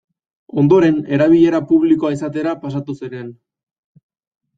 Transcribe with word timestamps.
Ondoren 0.59 0.95
erabilera 1.17 1.59
publikoa 1.71 2.11
izatera 2.15 2.55
pasatu 2.65 2.97
ziren. 3.01 3.29